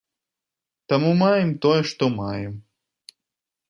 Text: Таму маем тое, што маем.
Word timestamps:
Таму 0.93 1.13
маем 1.21 1.53
тое, 1.67 1.79
што 1.93 2.03
маем. 2.19 2.53